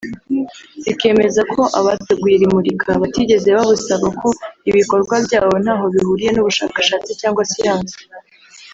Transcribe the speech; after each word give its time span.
zikemeza 0.83 1.41
ko 1.53 1.61
abateguye 1.79 2.33
iri 2.35 2.47
murika 2.53 2.89
batigeze 3.01 3.49
babusaba 3.57 4.05
kuko 4.17 4.27
ibikorwa 4.69 5.15
byabo 5.25 5.55
ntaho 5.63 5.85
bihuriye 5.93 6.29
n’ubushakashatsi 6.33 7.11
cyangwa 7.21 7.43
siyansi 7.51 7.97